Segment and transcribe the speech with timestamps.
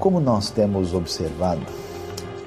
[0.00, 1.60] Como nós temos observado,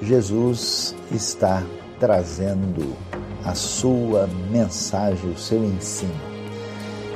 [0.02, 1.62] Jesus está
[2.00, 2.96] trazendo
[3.44, 6.12] a sua mensagem, o seu ensino,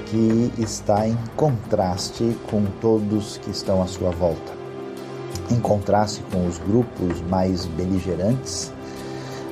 [0.06, 4.52] que está em contraste com todos que estão à sua volta,
[5.50, 8.72] em contraste com os grupos mais beligerantes,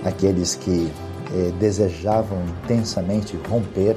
[0.05, 0.89] aqueles que
[1.35, 3.97] eh, desejavam intensamente romper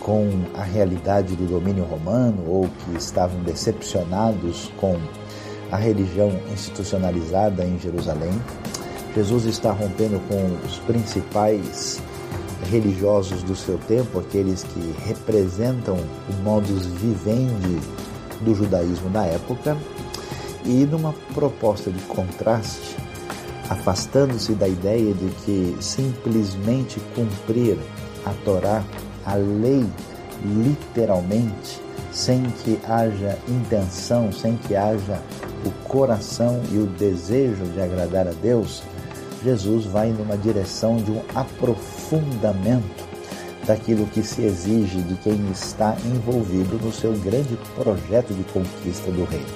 [0.00, 4.98] com a realidade do domínio romano ou que estavam decepcionados com
[5.74, 8.30] a religião institucionalizada em Jerusalém.
[9.12, 12.00] Jesus está rompendo com os principais
[12.70, 17.80] religiosos do seu tempo, aqueles que representam o modus vivendi
[18.42, 19.76] do judaísmo da época,
[20.64, 22.96] e numa proposta de contraste,
[23.68, 27.76] afastando-se da ideia de que simplesmente cumprir
[28.24, 28.84] a Torá,
[29.26, 29.84] a lei,
[30.44, 31.82] literalmente,
[32.12, 35.20] sem que haja intenção, sem que haja
[35.64, 38.82] o coração e o desejo de agradar a Deus,
[39.42, 43.04] Jesus vai numa direção de um aprofundamento
[43.66, 49.24] daquilo que se exige de quem está envolvido no seu grande projeto de conquista do
[49.24, 49.46] reino.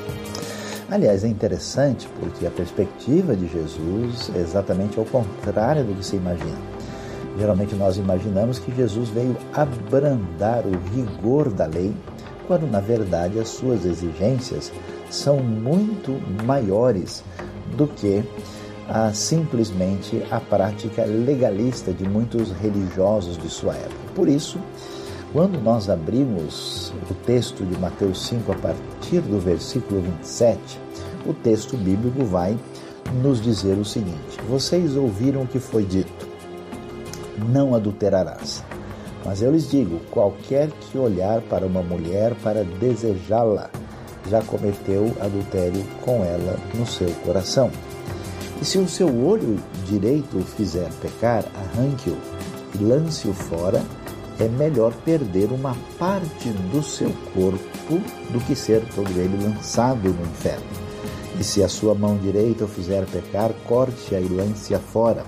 [0.91, 6.17] Aliás, é interessante porque a perspectiva de Jesus é exatamente ao contrário do que se
[6.17, 6.56] imagina.
[7.39, 11.95] Geralmente nós imaginamos que Jesus veio abrandar o rigor da lei,
[12.49, 14.73] quando na verdade as suas exigências
[15.09, 17.23] são muito maiores
[17.77, 18.25] do que
[19.13, 24.13] simplesmente a prática legalista de muitos religiosos de sua época.
[24.15, 24.59] Por isso,
[25.31, 30.59] quando nós abrimos o texto de Mateus 5 a partir do versículo 27,
[31.27, 32.59] o texto bíblico vai
[33.23, 36.27] nos dizer o seguinte: Vocês ouviram o que foi dito:
[37.51, 38.65] Não adulterarás.
[39.25, 43.71] Mas eu lhes digo: qualquer que olhar para uma mulher para desejá-la,
[44.29, 47.71] já cometeu adultério com ela no seu coração.
[48.61, 52.17] E se o seu olho direito o fizer pecar, arranque-o
[52.75, 53.83] e lance-o fora
[54.39, 60.23] é melhor perder uma parte do seu corpo do que ser todo ele lançado no
[60.23, 60.67] inferno.
[61.39, 65.25] E se a sua mão direita o fizer pecar, corte-a e lance-a fora.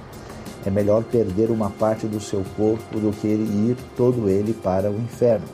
[0.65, 4.97] É melhor perder uma parte do seu corpo do que ir todo ele para o
[4.97, 5.47] inferno.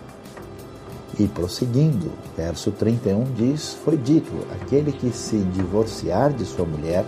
[1.19, 7.05] E prosseguindo, verso 31 diz: Foi dito: aquele que se divorciar de sua mulher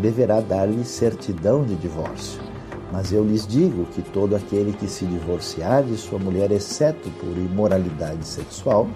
[0.00, 2.50] deverá dar-lhe certidão de divórcio
[2.92, 7.36] mas eu lhes digo que todo aquele que se divorciar de sua mulher, exceto por
[7.36, 8.88] imoralidade sexual,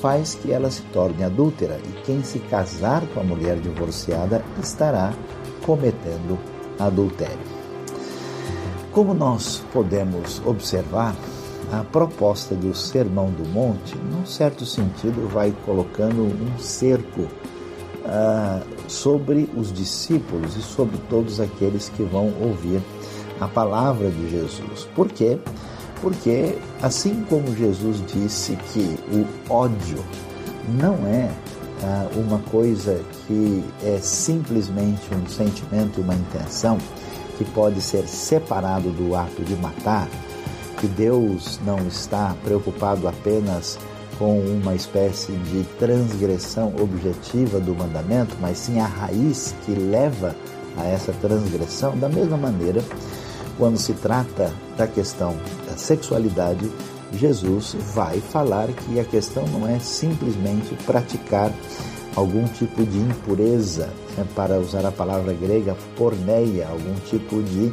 [0.00, 5.12] faz que ela se torne adúltera, e quem se casar com a mulher divorciada estará
[5.64, 6.38] cometendo
[6.78, 7.49] adultério.
[8.92, 11.14] Como nós podemos observar,
[11.72, 19.48] a proposta do Sermão do Monte, num certo sentido, vai colocando um cerco uh, sobre
[19.56, 22.82] os discípulos e sobre todos aqueles que vão ouvir
[23.40, 24.88] a palavra de Jesus.
[24.94, 25.38] Por quê?
[26.00, 30.04] Porque, assim como Jesus disse que o ódio
[30.68, 31.30] não é
[31.82, 36.78] ah, uma coisa que é simplesmente um sentimento, uma intenção
[37.40, 40.06] que pode ser separado do ato de matar,
[40.78, 43.78] que Deus não está preocupado apenas
[44.18, 50.36] com uma espécie de transgressão objetiva do mandamento, mas sim a raiz que leva
[50.76, 52.84] a essa transgressão, da mesma maneira
[53.56, 55.34] quando se trata da questão
[55.66, 56.70] da sexualidade,
[57.14, 61.50] Jesus vai falar que a questão não é simplesmente praticar
[62.14, 63.88] algum tipo de impureza,
[64.34, 67.72] para usar a palavra grega porneia, algum tipo de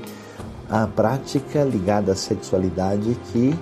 [0.69, 3.57] a prática ligada à sexualidade que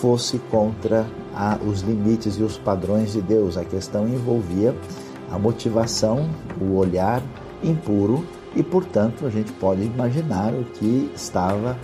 [0.00, 3.56] fosse contra a, os limites e os padrões de Deus.
[3.56, 4.74] A questão envolvia
[5.30, 6.28] a motivação,
[6.60, 7.22] o olhar
[7.62, 11.76] impuro e, portanto, a gente pode imaginar o que estava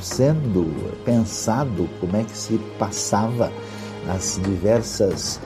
[0.00, 0.66] sendo
[1.04, 3.52] pensado, como é que se passava
[4.08, 5.40] as diversas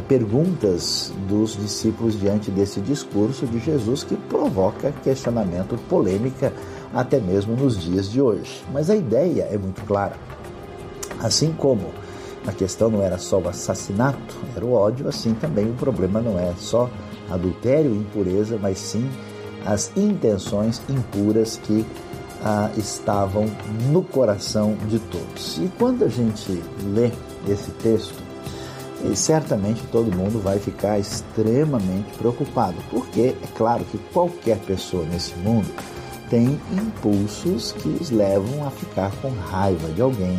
[0.00, 6.52] perguntas dos discípulos diante desse discurso de Jesus que provoca questionamento, polêmica,
[6.92, 8.62] até mesmo nos dias de hoje.
[8.72, 10.16] Mas a ideia é muito clara.
[11.20, 11.90] Assim como
[12.46, 16.38] a questão não era só o assassinato, era o ódio, assim também o problema não
[16.38, 16.88] é só
[17.30, 19.08] adultério e impureza, mas sim
[19.66, 21.84] as intenções impuras que
[22.44, 23.46] ah, estavam
[23.90, 25.58] no coração de todos.
[25.58, 26.62] E quando a gente
[26.94, 27.10] lê
[27.46, 28.27] esse texto,
[29.14, 35.68] certamente todo mundo vai ficar extremamente preocupado, porque é claro que qualquer pessoa nesse mundo
[36.28, 40.38] tem impulsos que os levam a ficar com raiva de alguém,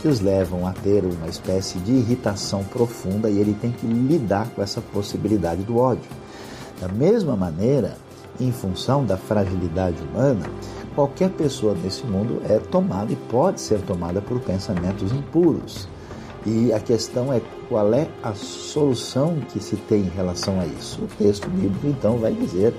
[0.00, 4.48] que os levam a ter uma espécie de irritação profunda e ele tem que lidar
[4.50, 6.08] com essa possibilidade do ódio.
[6.80, 7.96] Da mesma maneira,
[8.38, 10.44] em função da fragilidade humana,
[10.94, 15.88] qualquer pessoa nesse mundo é tomada e pode ser tomada por pensamentos impuros.
[16.46, 21.02] E a questão é qual é a solução que se tem em relação a isso.
[21.02, 22.72] O texto bíblico então vai dizer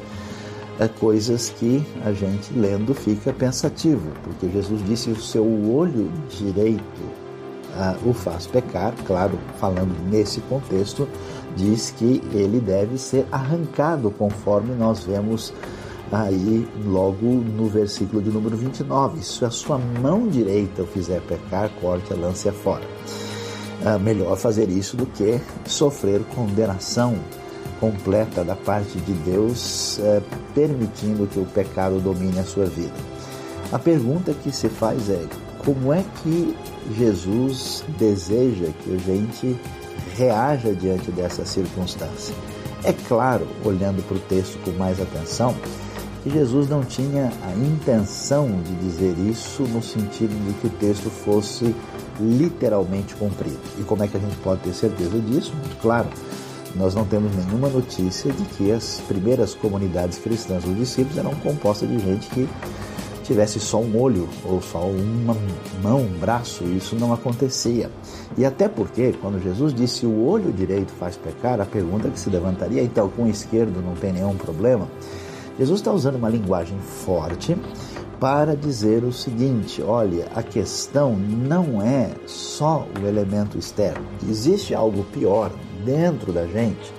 [0.79, 7.27] é, coisas que a gente lendo fica pensativo, porque Jesus disse: o seu olho direito
[7.75, 11.07] ah, o faz pecar, claro, falando nesse contexto,
[11.55, 15.53] diz que ele deve ser arrancado, conforme nós vemos
[16.11, 19.21] aí logo no versículo de número 29.
[19.23, 22.83] Se a sua mão direita o fizer pecar, corte a lance fora.
[23.85, 27.15] É melhor fazer isso do que sofrer condenação
[27.79, 30.21] completa da parte de Deus, é,
[30.53, 32.93] permitindo que o pecado domine a sua vida.
[33.71, 35.25] A pergunta que se faz é:
[35.63, 36.55] como é que
[36.97, 39.59] Jesus deseja que a gente
[40.15, 42.33] reaja diante dessa circunstância?
[42.83, 45.55] É claro, olhando para o texto com mais atenção,
[46.23, 51.09] que Jesus não tinha a intenção de dizer isso no sentido de que o texto
[51.09, 51.75] fosse
[52.19, 53.59] literalmente cumprido.
[53.79, 55.53] E como é que a gente pode ter certeza disso?
[55.53, 56.07] Muito claro,
[56.75, 61.89] nós não temos nenhuma notícia de que as primeiras comunidades cristãs, os discípulos, eram compostas
[61.89, 62.47] de gente que
[63.23, 65.35] tivesse só um olho ou só uma
[65.83, 67.91] mão, um braço, isso não acontecia.
[68.37, 72.29] E até porque, quando Jesus disse o olho direito faz pecar, a pergunta que se
[72.29, 74.87] levantaria, então com o esquerdo não tem nenhum problema?
[75.59, 77.57] Jesus está usando uma linguagem forte
[78.19, 85.03] para dizer o seguinte: olha, a questão não é só o elemento externo, existe algo
[85.05, 85.51] pior
[85.85, 86.93] dentro da gente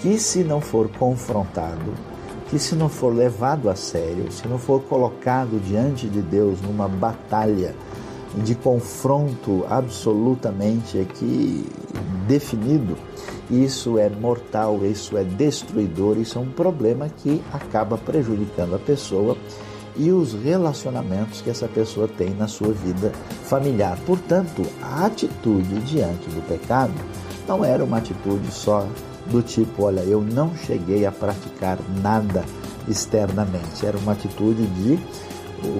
[0.00, 1.92] que, se não for confrontado,
[2.48, 6.88] que se não for levado a sério, se não for colocado diante de Deus numa
[6.88, 7.74] batalha
[8.34, 11.66] de confronto absolutamente aqui
[12.26, 12.96] definido,
[13.50, 19.36] isso é mortal, isso é destruidor, isso é um problema que acaba prejudicando a pessoa
[19.96, 23.12] e os relacionamentos que essa pessoa tem na sua vida
[23.44, 23.98] familiar.
[24.06, 26.94] Portanto, a atitude diante do pecado
[27.46, 28.86] não era uma atitude só
[29.26, 32.44] do tipo, olha, eu não cheguei a praticar nada
[32.88, 34.98] externamente, era uma atitude de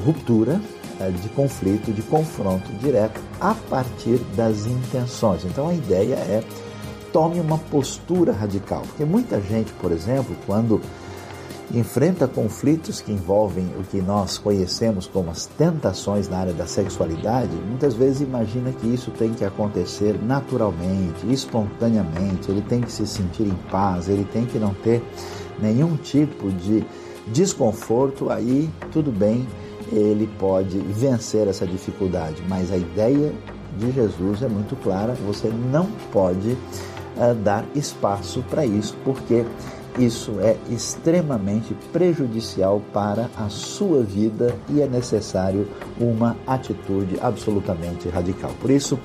[0.04, 0.60] ruptura,
[1.00, 5.44] eh, de conflito, de confronto direto a partir das intenções.
[5.44, 6.44] Então a ideia é
[7.12, 10.80] tome uma postura radical, porque muita gente, por exemplo, quando
[11.72, 17.50] enfrenta conflitos que envolvem o que nós conhecemos como as tentações na área da sexualidade,
[17.68, 23.44] muitas vezes imagina que isso tem que acontecer naturalmente, espontaneamente, ele tem que se sentir
[23.44, 25.02] em paz, ele tem que não ter
[25.60, 26.84] nenhum tipo de
[27.28, 29.46] desconforto, aí tudo bem,
[29.92, 33.32] ele pode vencer essa dificuldade, mas a ideia
[33.78, 39.44] de Jesus é muito clara, você não pode uh, dar espaço para isso, porque
[40.04, 45.68] isso é extremamente prejudicial para a sua vida e é necessário
[46.00, 48.50] uma atitude absolutamente radical.
[48.60, 48.98] Por isso,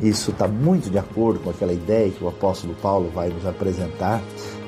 [0.00, 4.22] isso está muito de acordo com aquela ideia que o apóstolo Paulo vai nos apresentar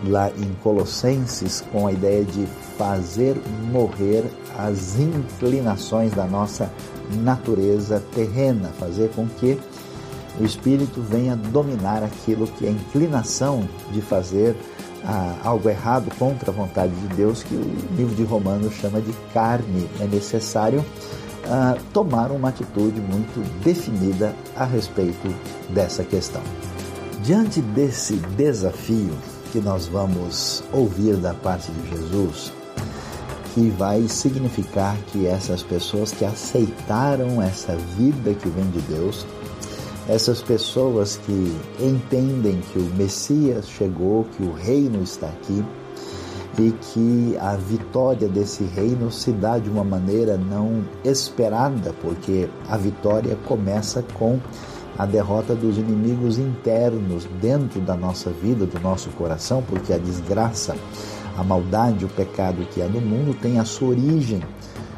[0.04, 2.44] lá em Colossenses, com a ideia de
[2.76, 4.24] fazer morrer
[4.58, 6.70] as inclinações da nossa
[7.22, 9.58] natureza terrena, fazer com que
[10.40, 14.56] o espírito venha dominar aquilo que é a inclinação de fazer
[15.42, 19.88] algo errado contra a vontade de Deus, que o livro de Romanos chama de carne.
[20.00, 20.84] É necessário
[21.48, 25.34] ah, tomar uma atitude muito definida a respeito
[25.70, 26.42] dessa questão.
[27.22, 29.12] Diante desse desafio
[29.52, 32.52] que nós vamos ouvir da parte de Jesus,
[33.54, 39.26] que vai significar que essas pessoas que aceitaram essa vida que vem de Deus,
[40.08, 45.64] essas pessoas que entendem que o Messias chegou, que o reino está aqui
[46.58, 52.76] e que a vitória desse reino se dá de uma maneira não esperada, porque a
[52.76, 54.38] vitória começa com
[54.98, 60.76] a derrota dos inimigos internos dentro da nossa vida, do nosso coração, porque a desgraça,
[61.38, 64.42] a maldade, o pecado que há no mundo tem a sua origem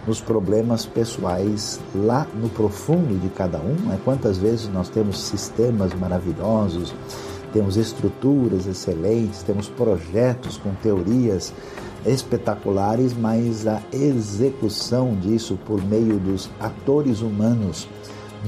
[0.06, 3.75] nos problemas pessoais lá no profundo de cada um.
[3.87, 3.99] Né?
[4.04, 6.94] Quantas vezes nós temos sistemas maravilhosos,
[7.52, 11.52] temos estruturas excelentes, temos projetos com teorias
[12.04, 17.88] espetaculares, mas a execução disso por meio dos atores humanos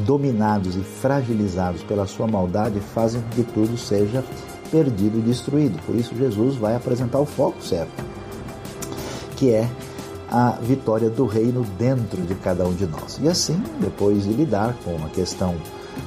[0.04, 4.22] dominados e fragilizados pela sua maldade fazem com que tudo seja
[4.70, 5.80] perdido e destruído.
[5.86, 8.04] Por isso Jesus vai apresentar o foco certo,
[9.36, 9.68] que é
[10.30, 13.18] a vitória do reino dentro de cada um de nós.
[13.23, 15.54] E assim, depois de lidar com uma questão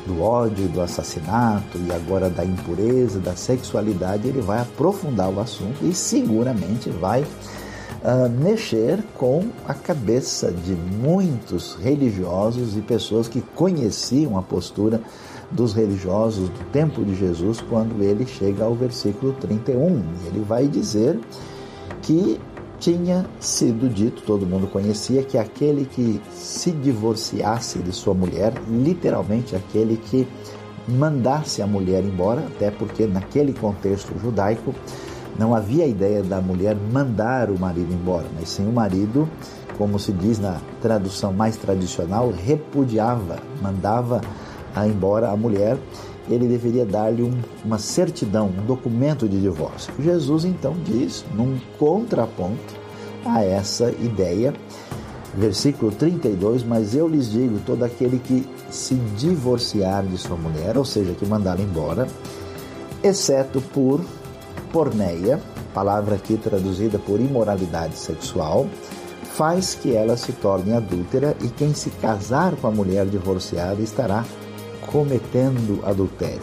[0.05, 5.83] do ódio, do assassinato e agora da impureza, da sexualidade, ele vai aprofundar o assunto
[5.83, 14.37] e seguramente vai uh, mexer com a cabeça de muitos religiosos e pessoas que conheciam
[14.37, 15.01] a postura
[15.51, 20.03] dos religiosos do tempo de Jesus quando ele chega ao versículo 31.
[20.27, 21.19] Ele vai dizer
[22.01, 22.39] que
[22.79, 29.55] tinha sido dito, todo mundo conhecia, que aquele que se divorciasse de sua mulher, literalmente
[29.55, 30.27] aquele que
[30.87, 34.73] mandasse a mulher embora, até porque naquele contexto judaico
[35.37, 39.29] não havia a ideia da mulher mandar o marido embora, mas sim o marido,
[39.77, 44.21] como se diz na tradução mais tradicional, repudiava, mandava
[44.75, 45.77] a embora a mulher
[46.29, 47.33] ele deveria dar-lhe um,
[47.65, 49.91] uma certidão, um documento de divórcio.
[49.99, 52.79] Jesus então diz, num contraponto
[53.25, 54.53] a essa ideia,
[55.33, 60.85] versículo 32, mas eu lhes digo, todo aquele que se divorciar de sua mulher, ou
[60.85, 62.07] seja, que mandá-la embora,
[63.03, 64.01] exceto por
[64.71, 65.39] porneia,
[65.73, 68.67] palavra aqui traduzida por imoralidade sexual,
[69.35, 74.25] faz que ela se torne adúltera e quem se casar com a mulher divorciada estará
[74.91, 76.41] cometendo adultério.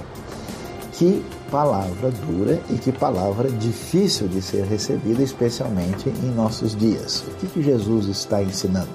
[0.93, 7.23] Que palavra dura e que palavra difícil de ser recebida, especialmente em nossos dias.
[7.27, 8.89] O que, que Jesus está ensinando?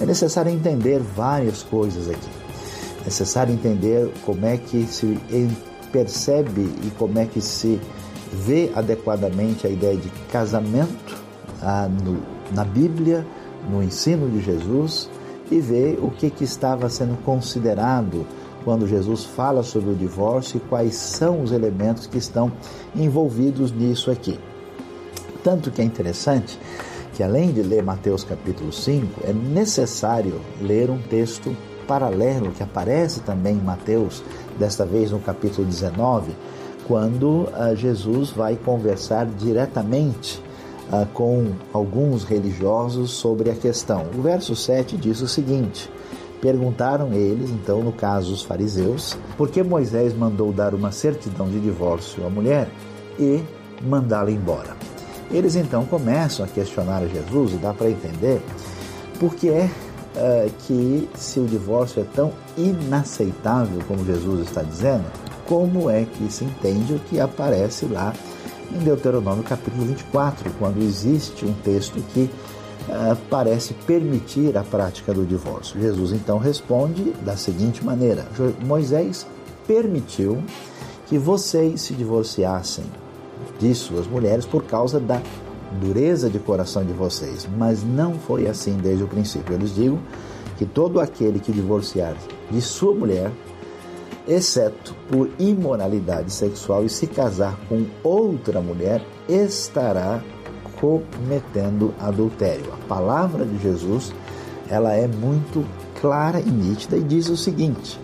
[0.00, 2.28] É necessário entender várias coisas aqui.
[3.02, 5.18] É necessário entender como é que se
[5.92, 7.80] percebe e como é que se
[8.32, 11.16] vê adequadamente a ideia de casamento
[11.62, 12.22] ah, no,
[12.54, 13.26] na Bíblia,
[13.70, 15.08] no ensino de Jesus
[15.50, 18.24] e ver o que, que estava sendo considerado
[18.64, 22.52] quando Jesus fala sobre o divórcio e quais são os elementos que estão
[22.94, 24.38] envolvidos nisso aqui.
[25.42, 26.58] Tanto que é interessante
[27.14, 33.20] que, além de ler Mateus capítulo 5, é necessário ler um texto paralelo que aparece
[33.20, 34.22] também em Mateus,
[34.58, 36.32] desta vez no capítulo 19,
[36.86, 40.42] quando uh, Jesus vai conversar diretamente
[40.92, 44.06] uh, com alguns religiosos sobre a questão.
[44.16, 45.90] O verso 7 diz o seguinte
[46.40, 51.60] Perguntaram eles, então, no caso os fariseus, por que Moisés mandou dar uma certidão de
[51.60, 52.68] divórcio à mulher
[53.18, 53.42] e
[53.82, 54.76] mandá-la embora.
[55.30, 58.42] Eles então começam a questionar Jesus e dá para entender
[59.18, 59.70] por que é
[60.16, 65.04] uh, que, se o divórcio é tão inaceitável como Jesus está dizendo,
[65.46, 68.14] como é que se entende o que aparece lá
[68.72, 72.30] em Deuteronômio capítulo 24, quando existe um texto que
[72.88, 75.80] uh, parece permitir a prática do divórcio.
[75.80, 78.26] Jesus então responde da seguinte maneira:
[78.64, 79.26] Moisés
[79.66, 80.42] permitiu
[81.06, 82.84] que vocês se divorciassem
[83.58, 85.20] de suas mulheres por causa da
[85.80, 89.54] dureza de coração de vocês, mas não foi assim desde o princípio.
[89.54, 89.98] Eu lhes digo
[90.58, 92.16] que todo aquele que divorciar
[92.50, 93.30] de sua mulher,
[94.26, 100.22] exceto por imoralidade sexual e se casar com outra mulher, estará
[100.80, 102.72] cometendo adultério.
[102.72, 104.12] A palavra de Jesus,
[104.68, 105.64] ela é muito
[106.00, 108.00] clara e nítida e diz o seguinte: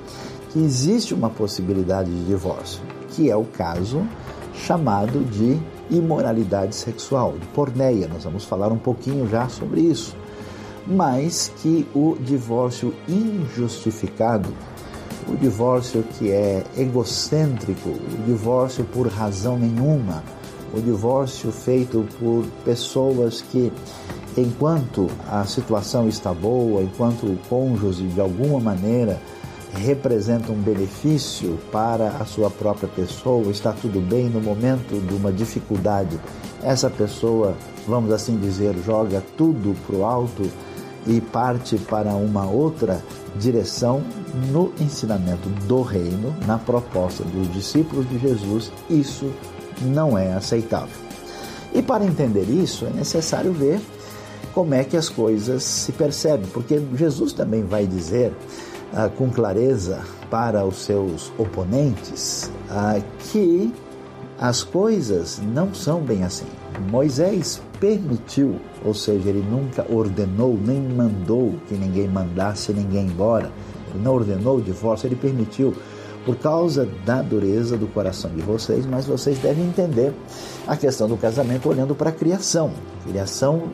[0.50, 2.80] que existe uma possibilidade de divórcio,
[3.11, 4.06] que é o caso
[4.54, 5.59] chamado de
[5.90, 8.09] imoralidade sexual, de porneia.
[8.09, 10.16] Nós vamos falar um pouquinho já sobre isso.
[10.87, 14.49] Mas que o divórcio injustificado,
[15.28, 20.23] o divórcio que é egocêntrico, o divórcio por razão nenhuma,
[20.76, 23.73] o divórcio feito por pessoas que,
[24.37, 29.21] enquanto a situação está boa, enquanto o cônjuge de alguma maneira
[29.75, 35.33] representa um benefício para a sua própria pessoa, está tudo bem no momento de uma
[35.33, 36.18] dificuldade,
[36.62, 37.54] essa pessoa,
[37.87, 40.50] vamos assim dizer, joga tudo para o alto
[41.06, 43.02] e parte para uma outra
[43.38, 44.02] direção
[44.50, 49.30] no ensinamento do reino, na proposta dos discípulos de Jesus, isso
[49.83, 51.06] não é aceitável.
[51.75, 53.80] E para entender isso, é necessário ver
[54.54, 58.33] como é que as coisas se percebem, porque Jesus também vai dizer
[58.95, 62.99] ah, com clareza para os seus oponentes ah,
[63.30, 63.73] que
[64.38, 66.47] as coisas não são bem assim.
[66.90, 73.50] Moisés permitiu, ou seja, ele nunca ordenou nem mandou que ninguém mandasse ninguém embora.
[73.90, 75.75] Ele não ordenou o divórcio, ele permitiu
[76.26, 80.12] por causa da dureza do coração de vocês, mas vocês devem entender
[80.66, 82.73] a questão do casamento olhando para a criação.
[83.09, 83.71] Criação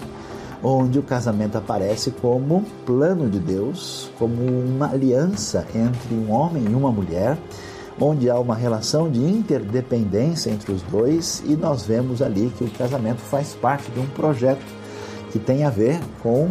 [0.63, 6.75] onde o casamento aparece como plano de Deus, como uma aliança entre um homem e
[6.75, 7.39] uma mulher,
[7.99, 12.71] onde há uma relação de interdependência entre os dois e nós vemos ali que o
[12.71, 14.65] casamento faz parte de um projeto
[15.31, 16.49] que tem a ver com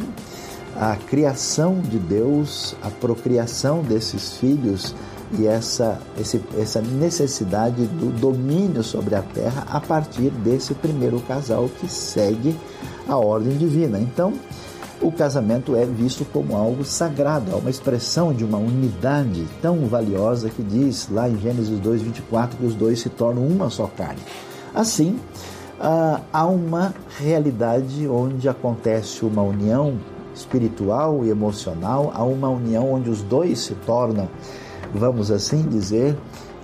[0.76, 4.96] a criação de Deus, a procriação desses filhos
[5.38, 11.70] e essa, esse, essa necessidade do domínio sobre a terra a partir desse primeiro casal
[11.80, 12.56] que segue
[13.08, 14.00] a ordem divina.
[14.00, 14.34] Então,
[15.02, 20.50] o casamento é visto como algo sagrado, é uma expressão de uma unidade tão valiosa
[20.50, 24.22] que diz lá em Gênesis 2:24 que os dois se tornam uma só carne.
[24.76, 25.20] Assim,
[25.80, 29.98] ah, há uma realidade onde acontece uma união
[30.36, 34.30] espiritual e emocional, há uma união onde os dois se tornam,
[34.94, 36.16] vamos assim dizer,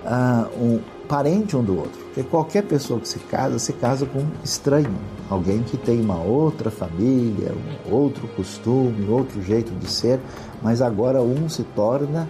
[0.04, 2.06] uh, um parente um do outro.
[2.06, 4.94] Porque qualquer pessoa que se casa, se casa com um estranho,
[5.30, 7.54] alguém que tem uma outra família,
[7.88, 10.20] um outro costume, outro jeito de ser,
[10.62, 12.28] mas agora um se torna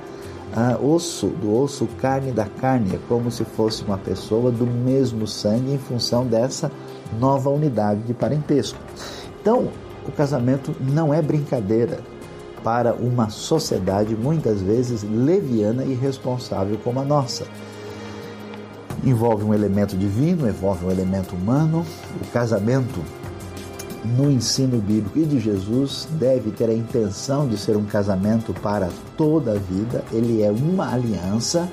[0.56, 5.28] uh, osso do osso, carne da carne, é como se fosse uma pessoa do mesmo
[5.28, 6.72] sangue em função dessa
[7.20, 8.80] nova unidade de parentesco.
[9.42, 9.70] Então,
[10.08, 12.00] o casamento não é brincadeira
[12.64, 17.46] para uma sociedade muitas vezes leviana e irresponsável como a nossa.
[19.04, 21.86] Envolve um elemento divino, envolve um elemento humano.
[22.22, 23.00] O casamento,
[24.04, 28.90] no ensino bíblico e de Jesus, deve ter a intenção de ser um casamento para
[29.16, 30.04] toda a vida.
[30.12, 31.70] Ele é uma aliança,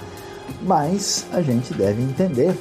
[0.63, 2.55] mas a gente deve entender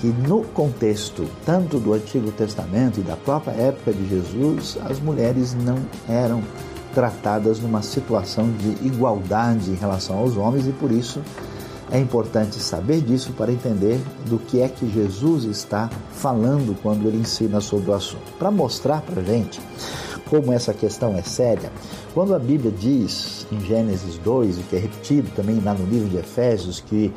[0.00, 5.54] que no contexto tanto do Antigo Testamento e da própria época de Jesus, as mulheres
[5.54, 5.76] não
[6.08, 6.42] eram
[6.94, 11.20] tratadas numa situação de igualdade em relação aos homens e por isso
[11.90, 17.18] é importante saber disso para entender do que é que Jesus está falando quando ele
[17.18, 18.32] ensina sobre o assunto.
[18.38, 19.60] Para mostrar para a gente
[20.28, 21.72] como essa questão é séria,
[22.14, 26.08] quando a Bíblia diz em Gênesis 2, e que é repetido também lá no livro
[26.08, 27.12] de Efésios, que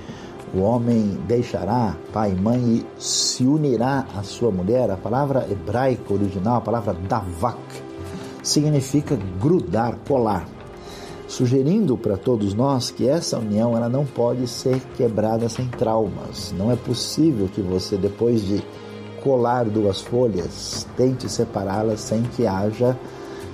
[0.51, 4.89] o homem deixará pai e mãe e se unirá à sua mulher.
[4.89, 7.59] A palavra hebraica original, a palavra davak,
[8.43, 10.47] significa grudar, colar,
[11.27, 16.53] sugerindo para todos nós que essa união ela não pode ser quebrada sem traumas.
[16.55, 18.61] Não é possível que você depois de
[19.23, 22.97] colar duas folhas tente separá-las sem que haja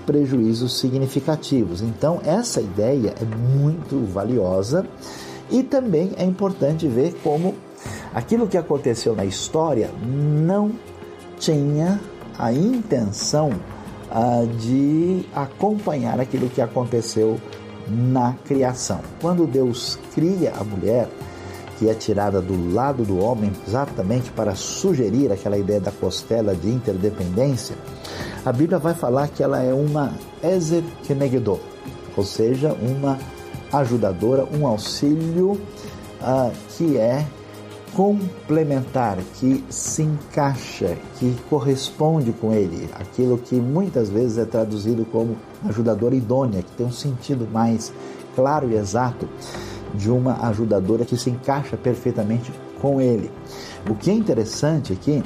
[0.05, 1.83] prejuízos significativos.
[1.83, 4.85] Então essa ideia é muito valiosa
[5.51, 7.53] e também é importante ver como
[8.13, 10.71] aquilo que aconteceu na história não
[11.37, 12.01] tinha
[12.37, 13.51] a intenção
[14.57, 17.39] de acompanhar aquilo que aconteceu
[17.87, 19.01] na criação.
[19.21, 21.07] Quando Deus cria a mulher,
[21.77, 26.69] que é tirada do lado do homem, exatamente para sugerir aquela ideia da costela de
[26.69, 27.75] interdependência,
[28.45, 31.59] a Bíblia vai falar que ela é uma Ezer Kenegedor,
[32.15, 33.17] ou seja, uma
[33.71, 35.51] ajudadora, um auxílio
[36.21, 37.25] uh, que é
[37.95, 45.35] complementar, que se encaixa, que corresponde com ele, aquilo que muitas vezes é traduzido como
[45.67, 47.91] ajudadora idônea, que tem um sentido mais
[48.35, 49.27] claro e exato
[49.93, 53.31] de uma ajudadora que se encaixa perfeitamente com ele.
[53.89, 55.23] O que é interessante aqui é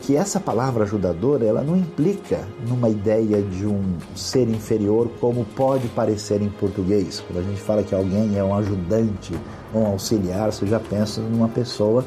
[0.00, 3.82] que essa palavra ajudadora ela não implica numa ideia de um
[4.14, 7.22] ser inferior como pode parecer em português.
[7.26, 9.34] Quando a gente fala que alguém é um ajudante
[9.74, 12.04] um auxiliar, você já pensa numa pessoa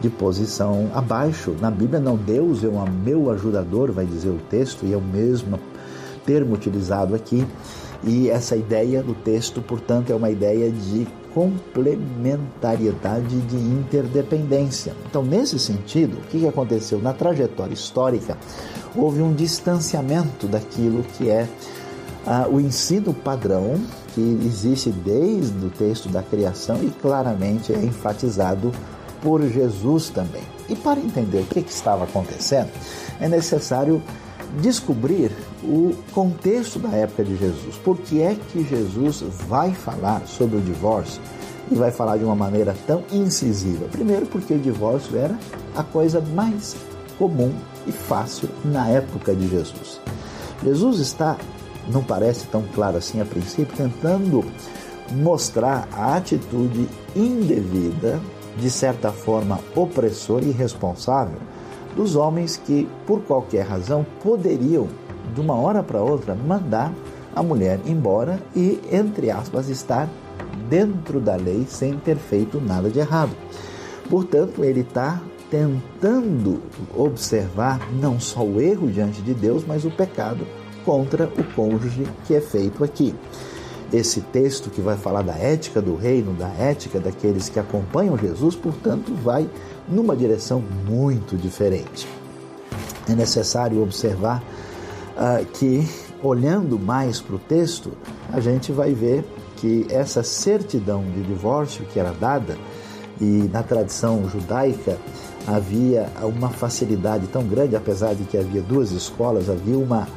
[0.00, 1.54] de posição abaixo.
[1.60, 5.02] Na Bíblia não, Deus é um meu ajudador, vai dizer o texto, e é o
[5.02, 5.58] mesmo
[6.24, 7.46] termo utilizado aqui.
[8.02, 14.94] E essa ideia do texto, portanto, é uma ideia de complementariedade de interdependência.
[15.08, 18.38] Então, nesse sentido, o que aconteceu na trajetória histórica?
[18.94, 21.48] Houve um distanciamento daquilo que é
[22.26, 23.80] ah, o ensino padrão
[24.14, 28.72] que existe desde o texto da criação e claramente é enfatizado
[29.22, 30.42] por Jesus também.
[30.68, 32.70] E para entender o que, que estava acontecendo,
[33.20, 34.02] é necessário
[34.58, 35.30] descobrir
[35.62, 37.76] o contexto da época de Jesus.
[37.76, 41.20] Por que é que Jesus vai falar sobre o divórcio
[41.70, 43.86] e vai falar de uma maneira tão incisiva?
[43.86, 45.38] Primeiro, porque o divórcio era
[45.76, 46.76] a coisa mais
[47.18, 47.52] comum
[47.86, 50.00] e fácil na época de Jesus.
[50.62, 51.36] Jesus está,
[51.88, 54.44] não parece tão claro assim a princípio, tentando
[55.12, 58.20] mostrar a atitude indevida,
[58.58, 61.38] de certa forma opressora e irresponsável
[61.96, 64.88] dos homens que, por qualquer razão, poderiam,
[65.34, 66.92] de uma hora para outra, mandar
[67.34, 70.08] a mulher embora e, entre aspas, estar
[70.68, 73.30] dentro da lei sem ter feito nada de errado.
[74.08, 76.62] Portanto, ele está tentando
[76.96, 80.46] observar não só o erro diante de Deus, mas o pecado
[80.84, 83.14] contra o cônjuge que é feito aqui.
[83.92, 88.54] Esse texto que vai falar da ética do reino, da ética daqueles que acompanham Jesus,
[88.54, 89.48] portanto, vai
[89.88, 92.06] numa direção muito diferente.
[93.08, 94.42] É necessário observar
[95.16, 95.88] uh, que
[96.22, 97.92] olhando mais para o texto,
[98.32, 99.24] a gente vai ver
[99.56, 102.56] que essa certidão de divórcio que era dada,
[103.20, 104.96] e na tradição judaica
[105.46, 110.08] havia uma facilidade tão grande, apesar de que havia duas escolas, havia uma,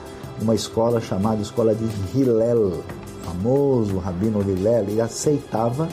[0.42, 2.82] uma escola chamada Escola de Hillel,
[3.24, 5.88] famoso rabino Hillel, e aceitava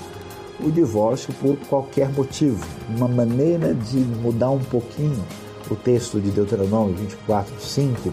[0.62, 5.24] o divórcio por qualquer motivo, uma maneira de mudar um pouquinho
[5.70, 8.12] o texto de Deuteronômio 24, 5,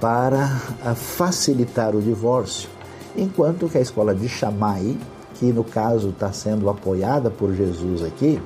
[0.00, 0.48] para
[0.94, 2.68] facilitar o divórcio,
[3.16, 4.98] enquanto que a escola de Shammai,
[5.34, 8.40] que no caso está sendo apoiada por Jesus aqui,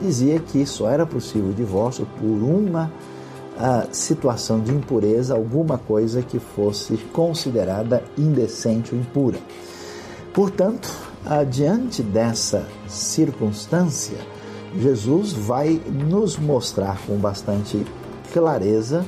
[0.00, 2.90] dizia que só era possível o divórcio por uma
[3.56, 9.38] uh, situação de impureza, alguma coisa que fosse considerada indecente ou impura.
[10.32, 10.94] Portanto,
[11.50, 14.18] diante dessa circunstância,
[14.78, 17.84] Jesus vai nos mostrar com bastante
[18.32, 19.04] clareza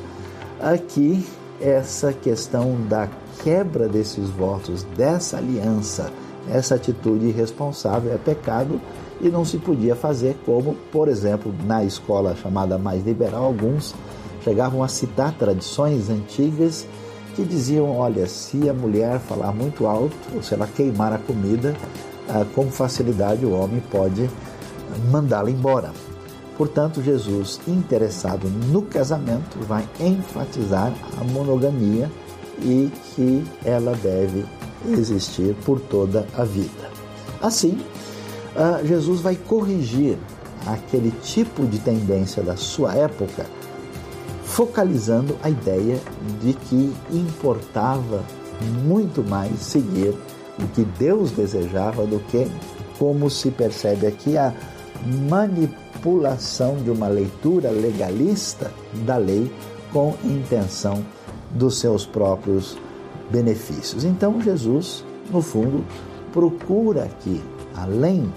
[0.59, 1.25] aqui
[1.61, 3.09] essa questão da
[3.43, 6.11] quebra desses votos, dessa aliança,
[6.51, 8.81] essa atitude irresponsável é pecado
[9.21, 13.95] e não se podia fazer como, por exemplo, na escola chamada mais liberal, alguns
[14.49, 16.87] chegavam a citar tradições antigas
[17.37, 21.77] que diziam, olha, se a mulher falar muito alto, ou se ela queimar a comida,
[22.29, 24.29] ah, com facilidade o homem pode
[25.11, 25.93] mandá-la embora.
[26.57, 32.11] Portanto, Jesus, interessado no casamento, vai enfatizar a monogamia
[32.61, 34.45] e que ela deve
[34.91, 36.91] existir por toda a vida.
[37.41, 37.79] Assim,
[38.57, 40.17] ah, Jesus vai corrigir
[40.67, 43.47] aquele tipo de tendência da sua época,
[44.59, 46.01] focalizando a ideia
[46.43, 48.25] de que importava
[48.85, 50.13] muito mais seguir
[50.59, 52.45] o que Deus desejava do que,
[52.99, 54.53] como se percebe aqui, a
[55.31, 58.73] manipulação de uma leitura legalista
[59.07, 59.49] da lei
[59.93, 61.05] com intenção
[61.53, 62.77] dos seus próprios
[63.31, 64.03] benefícios.
[64.03, 65.85] Então, Jesus, no fundo,
[66.33, 67.41] procura aqui,
[67.77, 68.29] além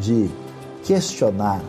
[0.00, 0.30] de
[0.84, 1.60] questionar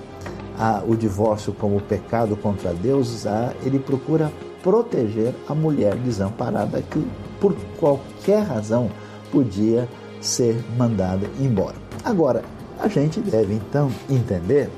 [0.62, 7.04] a, o divórcio como pecado contra Deus, a, ele procura proteger a mulher desamparada que,
[7.40, 8.92] por qualquer razão,
[9.32, 9.90] podia
[10.22, 11.76] ser mandada embora.
[12.06, 12.44] Agora,
[12.80, 14.70] a gente deve então entender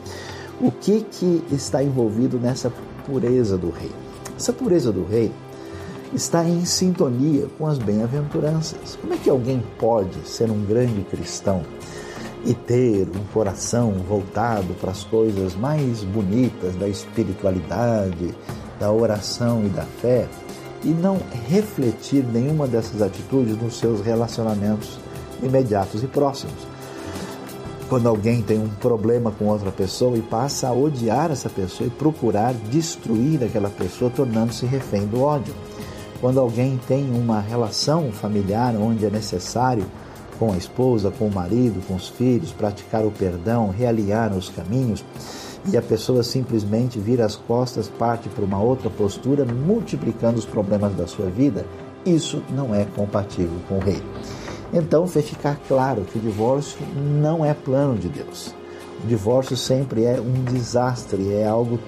[0.62, 2.72] o que, que está envolvido nessa
[3.06, 3.92] pureza do rei.
[4.38, 5.34] Essa pureza do rei
[6.14, 8.98] está em sintonia com as bem-aventuranças.
[9.02, 11.62] Como é que alguém pode ser um grande cristão
[12.44, 18.34] e ter um coração voltado para as coisas mais bonitas da espiritualidade,
[18.80, 20.28] da oração e da fé
[20.84, 25.00] e não refletir nenhuma dessas atitudes nos seus relacionamentos
[25.42, 26.68] imediatos e próximos?
[27.88, 31.92] Quando alguém tem um problema com outra pessoa e passa a odiar essa pessoa e
[31.92, 35.54] procurar destruir aquela pessoa, tornando-se refém do ódio
[36.24, 39.86] quando alguém tem uma relação familiar onde é necessário
[40.40, 45.04] com a esposa, com o marido, com os filhos, praticar o perdão, realinhar os caminhos,
[45.72, 50.94] e a pessoa simplesmente vira as costas, parte para uma outra postura, multiplicando os problemas
[50.96, 51.66] da sua vida,
[52.06, 54.02] isso não é compatível com o rei.
[54.74, 56.80] Então, fez ficar claro que o divórcio
[57.22, 58.54] não é plano de Deus.
[59.04, 61.80] O divórcio sempre é um desastre, é algo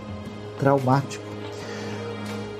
[0.59, 1.25] traumático.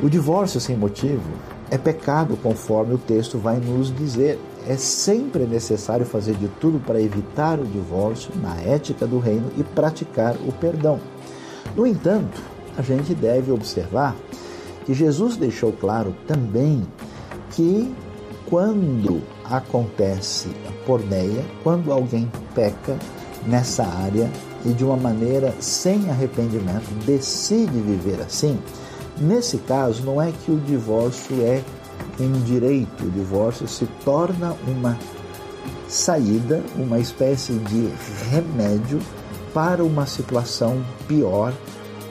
[0.02, 1.24] O divórcio sem motivo
[1.70, 4.40] é pecado, conforme o texto vai nos dizer.
[4.68, 9.64] É sempre necessário fazer de tudo para evitar o divórcio na ética do reino e
[9.64, 11.00] praticar o perdão.
[11.76, 12.42] No entanto,
[12.78, 14.16] a gente deve observar
[14.86, 16.86] que Jesus deixou claro também
[17.52, 17.94] que
[18.48, 22.98] quando acontece a porneia, quando alguém peca
[23.46, 24.30] nessa área
[24.66, 28.60] e de uma maneira sem arrependimento decide viver assim,
[29.18, 31.62] Nesse caso, não é que o divórcio é
[32.24, 34.98] um direito, o divórcio se torna uma
[35.88, 37.90] saída, uma espécie de
[38.30, 39.00] remédio
[39.54, 41.54] para uma situação pior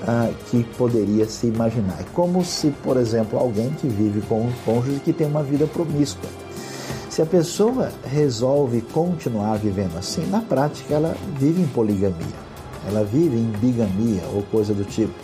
[0.03, 2.01] uh, que poderia se imaginar.
[2.01, 5.67] É como se, por exemplo, alguém que vive com um cônjuge que tem uma vida
[5.67, 6.29] promíscua.
[7.11, 12.45] Se a pessoa resolve continuar vivendo assim, na prática ela vive em poligamia,
[12.88, 15.14] ela vive em bigamia ou coisa do tipo.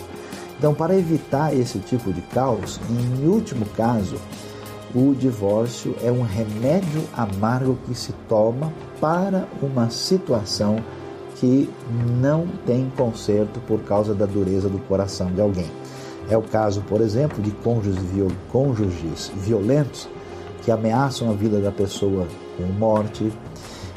[0.57, 4.17] Então, para evitar esse tipo de caos, em último caso,
[4.95, 10.83] o divórcio é um remédio amargo que se toma para uma situação
[11.37, 11.71] que
[12.21, 15.71] não tem conserto por causa da dureza do coração de alguém.
[16.29, 17.51] É o caso, por exemplo, de
[18.53, 20.09] cônjuges, violentos
[20.63, 22.27] que ameaçam a vida da pessoa
[22.57, 23.33] com morte.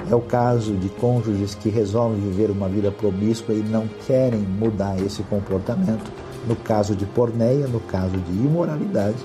[0.10, 4.99] É o caso de cônjuges que resolvem viver uma vida promíscua e não querem mudar
[5.01, 6.12] esse comportamento
[6.47, 9.17] no caso de porneia, no caso de imoralidade,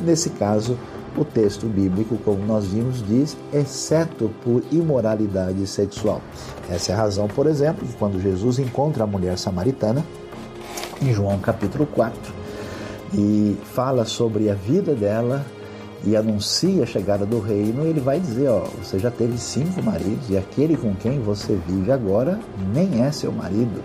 [0.00, 0.76] nesse caso
[1.16, 6.20] o texto bíblico, como nós vimos, diz, exceto por imoralidade sexual.
[6.68, 10.04] Essa é a razão, por exemplo, que quando Jesus encontra a mulher samaritana,
[11.00, 12.32] em João capítulo 4,
[13.14, 15.44] e fala sobre a vida dela
[16.06, 20.28] e anuncia a chegada do reino, ele vai dizer, ó, você já teve cinco maridos
[20.28, 22.38] e aquele com quem você vive agora
[22.74, 23.82] nem é seu marido.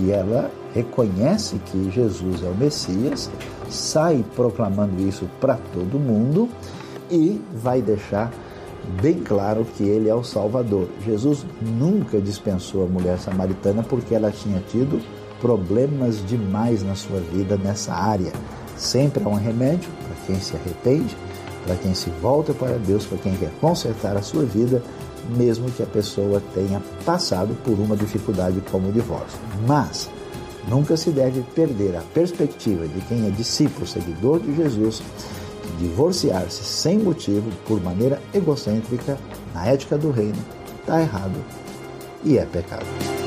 [0.00, 3.30] E ela reconhece que Jesus é o Messias,
[3.68, 6.48] sai proclamando isso para todo mundo
[7.10, 8.32] e vai deixar
[9.00, 10.88] bem claro que ele é o Salvador.
[11.04, 15.00] Jesus nunca dispensou a mulher samaritana porque ela tinha tido
[15.40, 18.32] problemas demais na sua vida nessa área.
[18.76, 21.16] Sempre há um remédio para quem se arrepende,
[21.66, 24.82] para quem se volta para Deus, para quem quer consertar a sua vida,
[25.30, 29.38] mesmo que a pessoa tenha passado por uma dificuldade como o divórcio.
[29.66, 30.10] Mas
[30.68, 35.02] nunca se deve perder a perspectiva de quem é discípulo, seguidor de Jesus,
[35.78, 39.18] divorciar-se sem motivo, por maneira egocêntrica,
[39.54, 40.38] na ética do reino,
[40.80, 41.42] está errado
[42.24, 43.21] e é pecado.